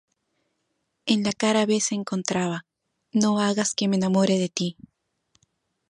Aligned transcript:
En 1.05 1.21
la 1.23 1.31
cara 1.31 1.67
B 1.67 1.79
se 1.79 1.93
encontraba 1.93 2.65
"No 3.11 3.39
hagas 3.39 3.75
que 3.75 3.87
me 3.87 3.97
enamore 3.97 4.39
de 4.39 4.49
ti". 4.49 4.75